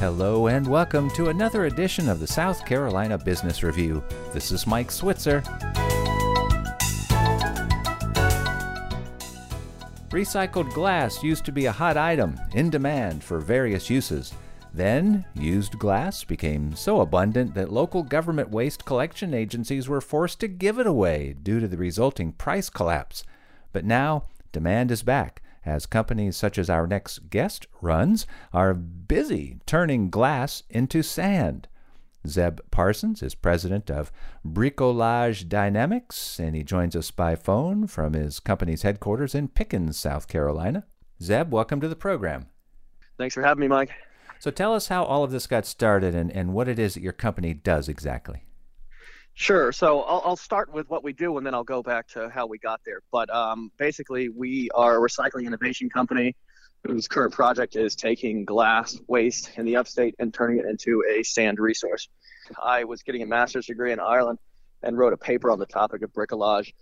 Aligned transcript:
Hello 0.00 0.46
and 0.46 0.66
welcome 0.66 1.10
to 1.10 1.28
another 1.28 1.66
edition 1.66 2.08
of 2.08 2.20
the 2.20 2.26
South 2.26 2.64
Carolina 2.64 3.18
Business 3.18 3.62
Review. 3.62 4.02
This 4.32 4.50
is 4.50 4.66
Mike 4.66 4.90
Switzer. 4.90 5.42
Recycled 10.08 10.72
glass 10.72 11.22
used 11.22 11.44
to 11.44 11.52
be 11.52 11.66
a 11.66 11.72
hot 11.72 11.98
item 11.98 12.40
in 12.54 12.70
demand 12.70 13.22
for 13.22 13.40
various 13.40 13.90
uses. 13.90 14.32
Then, 14.72 15.26
used 15.34 15.78
glass 15.78 16.24
became 16.24 16.74
so 16.74 17.02
abundant 17.02 17.52
that 17.52 17.70
local 17.70 18.02
government 18.02 18.48
waste 18.48 18.86
collection 18.86 19.34
agencies 19.34 19.86
were 19.86 20.00
forced 20.00 20.40
to 20.40 20.48
give 20.48 20.78
it 20.78 20.86
away 20.86 21.34
due 21.42 21.60
to 21.60 21.68
the 21.68 21.76
resulting 21.76 22.32
price 22.32 22.70
collapse. 22.70 23.22
But 23.74 23.84
now, 23.84 24.22
demand 24.50 24.90
is 24.90 25.02
back 25.02 25.42
as 25.64 25.86
companies 25.86 26.36
such 26.36 26.58
as 26.58 26.70
our 26.70 26.86
next 26.86 27.30
guest 27.30 27.66
runs 27.80 28.26
are 28.52 28.74
busy 28.74 29.58
turning 29.66 30.10
glass 30.10 30.62
into 30.70 31.02
sand. 31.02 31.68
Zeb 32.26 32.60
Parsons 32.70 33.22
is 33.22 33.34
president 33.34 33.90
of 33.90 34.12
Bricolage 34.46 35.48
Dynamics, 35.48 36.38
and 36.38 36.54
he 36.54 36.62
joins 36.62 36.94
us 36.94 37.10
by 37.10 37.34
phone 37.34 37.86
from 37.86 38.12
his 38.12 38.40
company's 38.40 38.82
headquarters 38.82 39.34
in 39.34 39.48
Pickens, 39.48 39.98
South 39.98 40.28
Carolina. 40.28 40.86
Zeb, 41.22 41.52
welcome 41.52 41.80
to 41.80 41.88
the 41.88 41.96
program. 41.96 42.48
Thanks 43.16 43.34
for 43.34 43.42
having 43.42 43.60
me, 43.60 43.68
Mike. 43.68 43.90
So 44.38 44.50
tell 44.50 44.74
us 44.74 44.88
how 44.88 45.04
all 45.04 45.24
of 45.24 45.30
this 45.30 45.46
got 45.46 45.66
started 45.66 46.14
and, 46.14 46.30
and 46.30 46.52
what 46.52 46.68
it 46.68 46.78
is 46.78 46.94
that 46.94 47.02
your 47.02 47.12
company 47.12 47.52
does 47.54 47.88
exactly. 47.88 48.44
Sure. 49.34 49.72
So 49.72 50.02
I'll, 50.02 50.22
I'll, 50.24 50.36
start 50.36 50.72
with 50.72 50.88
what 50.90 51.02
we 51.02 51.12
do, 51.12 51.38
and 51.38 51.46
then 51.46 51.54
I'll 51.54 51.64
go 51.64 51.82
back 51.82 52.08
to 52.08 52.28
how 52.28 52.46
we 52.46 52.58
got 52.58 52.80
there. 52.84 53.00
But 53.10 53.30
um, 53.30 53.72
basically, 53.78 54.28
we 54.28 54.68
are 54.74 54.96
a 54.96 55.00
recycling 55.00 55.46
innovation 55.46 55.88
company 55.88 56.36
whose 56.86 57.08
current 57.08 57.32
project 57.32 57.76
is 57.76 57.94
taking 57.94 58.44
glass 58.44 58.98
waste 59.06 59.50
in 59.56 59.66
the 59.66 59.76
upstate 59.76 60.14
and 60.18 60.32
turning 60.32 60.58
it 60.58 60.66
into 60.66 61.02
a 61.10 61.22
sand 61.22 61.58
resource. 61.58 62.08
I 62.62 62.84
was 62.84 63.02
getting 63.02 63.22
a 63.22 63.26
master's 63.26 63.66
degree 63.66 63.92
in 63.92 64.00
Ireland 64.00 64.38
and 64.82 64.96
wrote 64.96 65.12
a 65.12 65.16
paper 65.16 65.50
on 65.50 65.58
the 65.58 65.66
topic 65.66 66.02
of 66.02 66.12
bricolage, 66.12 66.72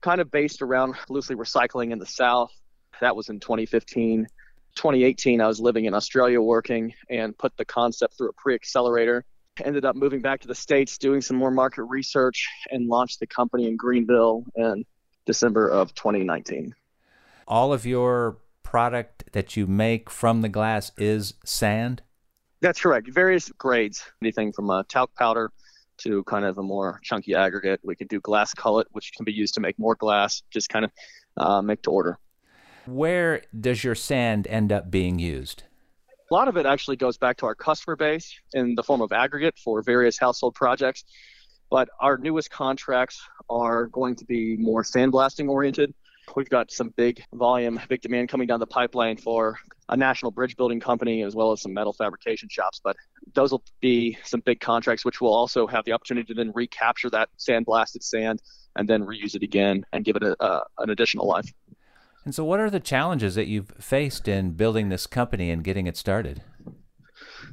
kind 0.00 0.20
of 0.20 0.30
based 0.30 0.62
around 0.62 0.94
loosely 1.08 1.36
recycling 1.36 1.90
in 1.90 1.98
the 1.98 2.06
South. 2.06 2.52
That 3.00 3.16
was 3.16 3.28
in 3.28 3.40
2015. 3.40 4.26
2018, 4.74 5.40
I 5.40 5.46
was 5.46 5.58
living 5.58 5.86
in 5.86 5.94
Australia 5.94 6.40
working 6.40 6.92
and 7.08 7.36
put 7.36 7.56
the 7.56 7.64
concept 7.64 8.18
through 8.18 8.28
a 8.28 8.32
pre 8.34 8.54
accelerator 8.54 9.24
ended 9.64 9.84
up 9.84 9.96
moving 9.96 10.20
back 10.20 10.40
to 10.40 10.48
the 10.48 10.54
states 10.54 10.98
doing 10.98 11.20
some 11.20 11.36
more 11.36 11.50
market 11.50 11.84
research 11.84 12.48
and 12.70 12.88
launched 12.88 13.20
the 13.20 13.26
company 13.26 13.66
in 13.66 13.76
greenville 13.76 14.44
in 14.56 14.84
december 15.24 15.68
of 15.68 15.94
2019 15.94 16.74
all 17.48 17.72
of 17.72 17.86
your 17.86 18.38
product 18.66 19.24
that 19.32 19.56
you 19.56 19.66
make 19.66 20.10
from 20.10 20.42
the 20.42 20.48
glass 20.48 20.90
is 20.98 21.34
sand? 21.44 22.02
That's 22.60 22.80
correct. 22.80 23.08
Various 23.08 23.48
grades 23.50 24.02
anything 24.20 24.52
from 24.52 24.70
a 24.70 24.84
talc 24.88 25.14
powder 25.14 25.52
to 25.98 26.24
kind 26.24 26.44
of 26.44 26.58
a 26.58 26.62
more 26.62 27.00
chunky 27.02 27.34
aggregate. 27.34 27.80
We 27.84 27.94
could 27.94 28.08
do 28.08 28.20
glass 28.20 28.52
cullet 28.54 28.88
which 28.90 29.12
can 29.16 29.24
be 29.24 29.32
used 29.32 29.54
to 29.54 29.60
make 29.60 29.78
more 29.78 29.94
glass 29.94 30.42
just 30.50 30.68
kind 30.68 30.84
of 30.84 30.90
uh, 31.36 31.62
make 31.62 31.82
to 31.82 31.90
order. 31.90 32.18
Where 32.86 33.42
does 33.58 33.84
your 33.84 33.94
sand 33.94 34.46
end 34.48 34.72
up 34.72 34.90
being 34.90 35.18
used 35.18 35.62
a 36.30 36.34
lot 36.34 36.48
of 36.48 36.56
it 36.56 36.66
actually 36.66 36.96
goes 36.96 37.16
back 37.16 37.36
to 37.38 37.46
our 37.46 37.54
customer 37.54 37.96
base 37.96 38.34
in 38.52 38.74
the 38.74 38.82
form 38.82 39.00
of 39.00 39.12
aggregate 39.12 39.58
for 39.62 39.82
various 39.82 40.18
household 40.18 40.54
projects. 40.54 41.04
But 41.70 41.88
our 42.00 42.18
newest 42.18 42.50
contracts 42.50 43.20
are 43.48 43.86
going 43.86 44.16
to 44.16 44.24
be 44.24 44.56
more 44.56 44.82
sandblasting 44.82 45.48
oriented. 45.48 45.94
We've 46.34 46.48
got 46.48 46.72
some 46.72 46.92
big 46.96 47.22
volume, 47.32 47.80
big 47.88 48.00
demand 48.00 48.28
coming 48.28 48.48
down 48.48 48.58
the 48.58 48.66
pipeline 48.66 49.16
for 49.16 49.58
a 49.88 49.96
national 49.96 50.32
bridge 50.32 50.56
building 50.56 50.80
company 50.80 51.22
as 51.22 51.36
well 51.36 51.52
as 51.52 51.62
some 51.62 51.72
metal 51.72 51.92
fabrication 51.92 52.48
shops. 52.48 52.80
But 52.82 52.96
those 53.34 53.52
will 53.52 53.62
be 53.80 54.18
some 54.24 54.40
big 54.40 54.58
contracts, 54.58 55.04
which 55.04 55.20
will 55.20 55.32
also 55.32 55.68
have 55.68 55.84
the 55.84 55.92
opportunity 55.92 56.26
to 56.26 56.34
then 56.34 56.50
recapture 56.54 57.10
that 57.10 57.28
sandblasted 57.38 58.02
sand 58.02 58.42
and 58.74 58.88
then 58.88 59.02
reuse 59.02 59.36
it 59.36 59.42
again 59.42 59.86
and 59.92 60.04
give 60.04 60.16
it 60.16 60.24
a, 60.24 60.36
a, 60.44 60.64
an 60.78 60.90
additional 60.90 61.26
life. 61.28 61.52
And 62.26 62.34
so, 62.34 62.44
what 62.44 62.58
are 62.58 62.70
the 62.70 62.80
challenges 62.80 63.36
that 63.36 63.46
you've 63.46 63.72
faced 63.78 64.26
in 64.26 64.50
building 64.50 64.88
this 64.88 65.06
company 65.06 65.52
and 65.52 65.62
getting 65.62 65.86
it 65.86 65.96
started? 65.96 66.42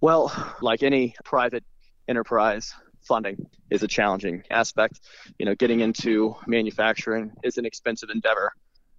Well, 0.00 0.32
like 0.60 0.82
any 0.82 1.14
private 1.24 1.62
enterprise, 2.08 2.74
funding 3.02 3.46
is 3.70 3.84
a 3.84 3.86
challenging 3.86 4.42
aspect. 4.50 5.02
You 5.38 5.46
know, 5.46 5.54
getting 5.54 5.80
into 5.80 6.34
manufacturing 6.48 7.30
is 7.44 7.58
an 7.58 7.64
expensive 7.64 8.10
endeavor. 8.10 8.50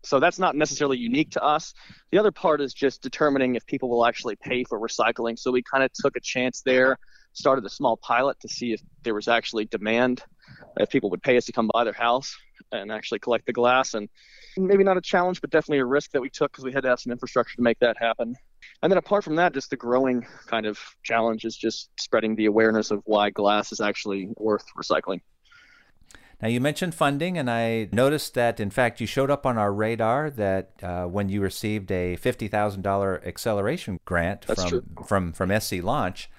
So 0.04 0.22
that's 0.22 0.40
not 0.40 0.56
necessarily 0.56 1.00
unique 1.00 1.32
to 1.32 1.44
us. 1.44 1.74
The 2.14 2.18
other 2.18 2.32
part 2.32 2.62
is 2.62 2.74
just 2.74 3.02
determining 3.02 3.56
if 3.56 3.66
people 3.66 3.90
will 3.90 4.06
actually 4.06 4.38
pay 4.38 4.64
for 4.64 4.80
recycling. 4.80 5.38
So 5.38 5.52
we 5.52 5.64
kind 5.64 5.84
of 5.84 5.92
took 5.92 6.16
a 6.16 6.22
chance 6.22 6.62
there, 6.62 6.98
started 7.34 7.66
a 7.66 7.70
small 7.70 7.98
pilot 7.98 8.40
to 8.40 8.48
see 8.48 8.72
if 8.72 8.80
there 9.04 9.14
was 9.14 9.28
actually 9.28 9.66
demand, 9.66 10.24
if 10.80 10.90
people 10.90 11.10
would 11.10 11.22
pay 11.22 11.36
us 11.36 11.44
to 11.48 11.52
come 11.52 11.70
by 11.74 11.84
their 11.84 11.92
house 11.92 12.38
and 12.72 12.92
actually 12.92 13.20
collect 13.20 13.46
the 13.46 13.54
glass. 13.54 13.94
And 13.94 14.10
maybe 14.58 14.84
not 14.84 14.98
a 14.98 15.02
challenge, 15.02 15.42
but 15.42 15.50
definitely 15.50 15.80
a 15.80 15.86
risk 15.86 16.12
that 16.12 16.22
we 16.22 16.30
took 16.30 16.52
because 16.52 16.64
we 16.64 16.72
had 16.72 16.84
to 16.84 16.90
have 16.90 17.00
some 17.00 17.12
infrastructure 17.12 17.56
to 17.56 17.62
make 17.62 17.80
that 17.80 17.98
happen. 17.98 18.36
And 18.82 18.92
then 18.92 18.98
apart 18.98 19.24
from 19.24 19.36
that, 19.36 19.54
just 19.54 19.70
the 19.70 19.78
growing 19.78 20.26
kind 20.48 20.66
of 20.66 20.80
challenge 21.04 21.46
is 21.46 21.56
just 21.56 21.90
spreading 22.00 22.36
the 22.36 22.46
awareness 22.46 22.92
of 22.92 23.02
why 23.06 23.30
glass 23.30 23.72
is 23.72 23.82
actually 23.82 24.30
worth 24.38 24.66
recycling. 24.78 25.22
Now, 26.42 26.50
you 26.50 26.62
mentioned 26.62 26.94
funding, 26.94 27.36
and 27.36 27.50
I 27.50 27.90
noticed 27.92 28.36
that, 28.36 28.60
in 28.60 28.70
fact, 28.70 29.02
you 29.02 29.08
showed 29.08 29.32
up 29.32 29.48
on 29.48 29.58
our 29.58 29.74
radar 29.74 30.30
that 30.30 30.72
uh, 30.84 31.06
when 31.06 31.30
you 31.30 31.42
received 31.42 31.92
a 31.92 32.16
$50,000 32.18 33.26
acceleration 33.26 34.00
grant 34.06 34.46
from, 34.46 34.84
from, 35.08 35.34
from 35.34 35.60
SC 35.60 35.82
Launch. 35.82 36.30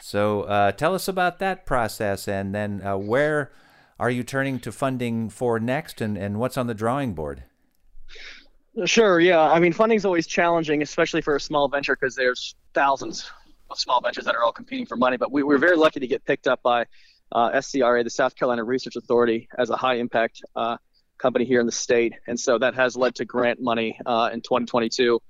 So 0.00 0.42
uh, 0.42 0.72
tell 0.72 0.94
us 0.94 1.08
about 1.08 1.40
that 1.40 1.66
process 1.66 2.26
and 2.26 2.54
then 2.54 2.80
uh, 2.82 2.96
where 2.96 3.52
are 3.98 4.10
you 4.10 4.22
turning 4.22 4.58
to 4.60 4.72
funding 4.72 5.28
for 5.30 5.60
next 5.60 6.00
and, 6.00 6.16
and 6.16 6.38
what's 6.38 6.56
on 6.56 6.66
the 6.66 6.74
drawing 6.74 7.14
board? 7.14 7.44
Sure. 8.86 9.20
Yeah. 9.20 9.40
I 9.40 9.60
mean, 9.60 9.72
funding 9.72 9.96
is 9.96 10.04
always 10.04 10.26
challenging, 10.26 10.82
especially 10.82 11.20
for 11.20 11.36
a 11.36 11.40
small 11.40 11.68
venture, 11.68 11.94
because 11.94 12.16
there's 12.16 12.56
thousands 12.74 13.30
of 13.70 13.78
small 13.78 14.00
ventures 14.00 14.24
that 14.24 14.34
are 14.34 14.42
all 14.42 14.52
competing 14.52 14.84
for 14.84 14.96
money. 14.96 15.16
But 15.16 15.30
we 15.30 15.44
were 15.44 15.58
very 15.58 15.76
lucky 15.76 16.00
to 16.00 16.06
get 16.08 16.24
picked 16.24 16.48
up 16.48 16.60
by 16.62 16.86
uh, 17.30 17.52
SCRA, 17.52 18.02
the 18.02 18.10
South 18.10 18.34
Carolina 18.34 18.64
Research 18.64 18.96
Authority, 18.96 19.48
as 19.56 19.70
a 19.70 19.76
high 19.76 19.94
impact 19.94 20.42
uh, 20.56 20.76
company 21.18 21.44
here 21.44 21.60
in 21.60 21.66
the 21.66 21.72
state, 21.72 22.14
and 22.26 22.38
so 22.38 22.58
that 22.58 22.74
has 22.74 22.96
led 22.96 23.14
to 23.16 23.24
grant 23.24 23.60
money 23.60 23.98
uh, 24.04 24.30
in 24.32 24.40
2022. 24.40 25.20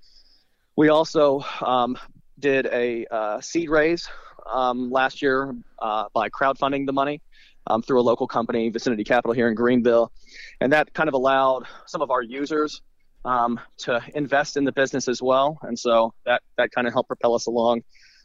We 0.76 0.88
also 0.88 1.44
um, 1.64 1.96
did 2.38 2.66
a 2.66 3.06
uh, 3.10 3.40
seed 3.40 3.68
raise 3.68 4.08
um, 4.50 4.90
last 4.90 5.22
year 5.22 5.54
uh, 5.78 6.06
by 6.12 6.30
crowdfunding 6.30 6.86
the 6.86 6.92
money 6.92 7.20
um, 7.66 7.82
through 7.82 8.00
a 8.00 8.02
local 8.02 8.26
company, 8.26 8.68
Vicinity 8.70 9.04
Capital 9.04 9.32
here 9.32 9.48
in 9.48 9.54
Greenville, 9.54 10.12
and 10.60 10.72
that 10.72 10.92
kind 10.94 11.08
of 11.08 11.14
allowed 11.14 11.64
some 11.86 12.02
of 12.02 12.10
our 12.10 12.22
users 12.22 12.82
um, 13.24 13.58
to 13.78 14.02
invest 14.14 14.56
in 14.56 14.64
the 14.64 14.72
business 14.72 15.08
as 15.08 15.22
well, 15.22 15.58
and 15.62 15.78
so 15.78 16.12
that 16.26 16.42
that 16.56 16.70
kind 16.72 16.86
of 16.86 16.92
helped 16.92 17.08
propel 17.08 17.34
us 17.34 17.46
along. 17.46 17.82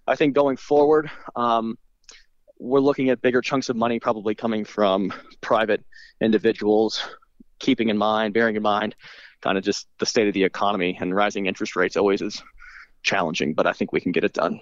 I 0.07 0.15
think 0.15 0.33
going 0.35 0.57
forward, 0.57 1.09
um, 1.35 1.77
we're 2.59 2.79
looking 2.79 3.09
at 3.09 3.21
bigger 3.21 3.41
chunks 3.41 3.69
of 3.69 3.75
money 3.75 3.99
probably 3.99 4.35
coming 4.35 4.65
from 4.65 5.13
private 5.41 5.83
individuals, 6.19 7.01
keeping 7.59 7.89
in 7.89 7.97
mind, 7.97 8.33
bearing 8.33 8.55
in 8.55 8.63
mind, 8.63 8.95
kind 9.41 9.57
of 9.57 9.63
just 9.63 9.87
the 9.99 10.05
state 10.05 10.27
of 10.27 10.33
the 10.33 10.43
economy 10.43 10.97
and 10.99 11.15
rising 11.15 11.45
interest 11.45 11.75
rates 11.75 11.95
always 11.95 12.21
is 12.21 12.41
challenging, 13.03 13.53
but 13.53 13.65
I 13.65 13.71
think 13.71 13.93
we 13.93 14.01
can 14.01 14.11
get 14.11 14.23
it 14.23 14.33
done. 14.33 14.61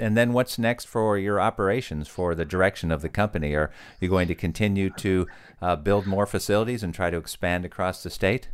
And 0.00 0.16
then 0.16 0.32
what's 0.32 0.58
next 0.58 0.88
for 0.88 1.16
your 1.16 1.40
operations 1.40 2.08
for 2.08 2.34
the 2.34 2.44
direction 2.44 2.90
of 2.90 3.00
the 3.00 3.08
company? 3.08 3.54
Are 3.54 3.70
you 4.00 4.08
going 4.08 4.26
to 4.26 4.34
continue 4.34 4.90
to 4.90 5.28
uh, 5.62 5.76
build 5.76 6.04
more 6.04 6.26
facilities 6.26 6.82
and 6.82 6.92
try 6.92 7.10
to 7.10 7.16
expand 7.16 7.64
across 7.64 8.02
the 8.02 8.10
state? 8.10 8.48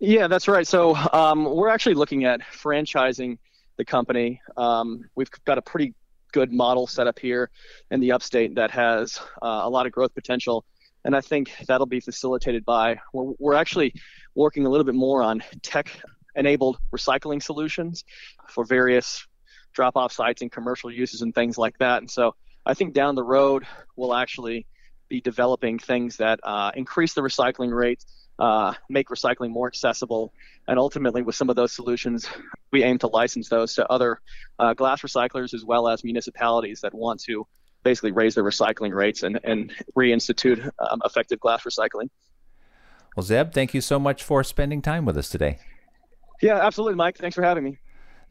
Yeah, 0.00 0.26
that's 0.26 0.48
right. 0.48 0.66
So 0.66 0.96
um, 0.96 1.44
we're 1.44 1.68
actually 1.68 1.94
looking 1.94 2.24
at 2.24 2.40
franchising 2.40 3.38
the 3.76 3.84
company. 3.84 4.42
Um, 4.56 5.08
we've 5.14 5.30
got 5.44 5.58
a 5.58 5.62
pretty 5.62 5.94
good 6.32 6.52
model 6.52 6.88
set 6.88 7.06
up 7.06 7.20
here 7.20 7.50
in 7.92 8.00
the 8.00 8.10
upstate 8.10 8.56
that 8.56 8.72
has 8.72 9.20
uh, 9.40 9.60
a 9.62 9.70
lot 9.70 9.86
of 9.86 9.92
growth 9.92 10.12
potential. 10.12 10.64
And 11.04 11.14
I 11.14 11.20
think 11.20 11.52
that'll 11.68 11.86
be 11.86 12.00
facilitated 12.00 12.64
by, 12.64 12.98
we're, 13.12 13.32
we're 13.38 13.54
actually 13.54 13.94
working 14.34 14.66
a 14.66 14.68
little 14.68 14.82
bit 14.84 14.96
more 14.96 15.22
on 15.22 15.40
tech 15.62 15.88
enabled 16.34 16.78
recycling 16.92 17.40
solutions 17.40 18.02
for 18.48 18.64
various 18.64 19.24
drop 19.78 19.96
off 19.96 20.12
sites 20.12 20.42
and 20.42 20.50
commercial 20.50 20.90
uses 20.90 21.22
and 21.22 21.32
things 21.32 21.56
like 21.56 21.78
that. 21.78 21.98
And 21.98 22.10
so 22.10 22.34
I 22.66 22.74
think 22.74 22.94
down 22.94 23.14
the 23.14 23.22
road, 23.22 23.64
we'll 23.94 24.12
actually 24.12 24.66
be 25.08 25.20
developing 25.20 25.78
things 25.78 26.16
that 26.16 26.40
uh, 26.42 26.72
increase 26.74 27.14
the 27.14 27.20
recycling 27.20 27.72
rate, 27.72 28.04
uh, 28.40 28.74
make 28.90 29.08
recycling 29.08 29.50
more 29.50 29.68
accessible, 29.68 30.32
and 30.66 30.80
ultimately, 30.80 31.22
with 31.22 31.36
some 31.36 31.48
of 31.48 31.54
those 31.54 31.72
solutions, 31.72 32.28
we 32.72 32.82
aim 32.82 32.98
to 32.98 33.06
license 33.06 33.48
those 33.48 33.74
to 33.74 33.86
other 33.88 34.20
uh, 34.58 34.74
glass 34.74 35.02
recyclers 35.02 35.54
as 35.54 35.64
well 35.64 35.86
as 35.86 36.02
municipalities 36.02 36.80
that 36.80 36.92
want 36.92 37.20
to 37.20 37.46
basically 37.84 38.10
raise 38.10 38.34
their 38.34 38.44
recycling 38.44 38.92
rates 38.92 39.22
and, 39.22 39.38
and 39.44 39.72
reinstitute 39.96 40.68
um, 40.80 41.00
effective 41.04 41.38
glass 41.38 41.62
recycling. 41.62 42.08
Well, 43.16 43.24
Zeb, 43.24 43.52
thank 43.52 43.74
you 43.74 43.80
so 43.80 44.00
much 44.00 44.24
for 44.24 44.42
spending 44.42 44.82
time 44.82 45.04
with 45.04 45.16
us 45.16 45.28
today. 45.28 45.58
Yeah, 46.42 46.66
absolutely, 46.66 46.96
Mike. 46.96 47.16
Thanks 47.16 47.36
for 47.36 47.42
having 47.42 47.62
me. 47.62 47.78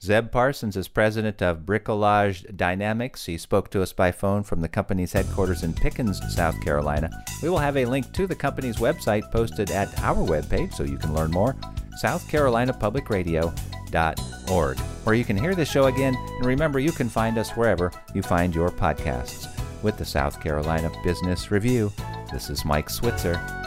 Zeb 0.01 0.31
Parsons 0.31 0.75
is 0.77 0.87
president 0.87 1.41
of 1.41 1.65
Bricolage 1.65 2.55
Dynamics. 2.55 3.25
He 3.25 3.37
spoke 3.37 3.69
to 3.71 3.81
us 3.81 3.91
by 3.93 4.11
phone 4.11 4.43
from 4.43 4.61
the 4.61 4.67
company's 4.67 5.13
headquarters 5.13 5.63
in 5.63 5.73
Pickens, 5.73 6.21
South 6.33 6.61
Carolina. 6.61 7.09
We 7.41 7.49
will 7.49 7.57
have 7.57 7.77
a 7.77 7.85
link 7.85 8.13
to 8.13 8.27
the 8.27 8.35
company's 8.35 8.77
website 8.77 9.31
posted 9.31 9.71
at 9.71 9.87
our 10.03 10.17
webpage 10.17 10.75
so 10.75 10.83
you 10.83 10.97
can 10.97 11.15
learn 11.15 11.31
more 11.31 11.55
southcarolinapublicradio.org, 12.01 14.77
where 14.77 15.15
you 15.15 15.25
can 15.25 15.37
hear 15.37 15.55
the 15.55 15.65
show 15.65 15.85
again. 15.85 16.15
And 16.15 16.45
remember, 16.45 16.77
you 16.77 16.91
can 16.91 17.09
find 17.09 17.39
us 17.39 17.49
wherever 17.51 17.91
you 18.13 18.21
find 18.21 18.53
your 18.53 18.69
podcasts. 18.69 19.47
With 19.81 19.97
the 19.97 20.05
South 20.05 20.39
Carolina 20.41 20.91
Business 21.03 21.49
Review, 21.49 21.91
this 22.31 22.51
is 22.51 22.63
Mike 22.65 22.89
Switzer. 22.89 23.66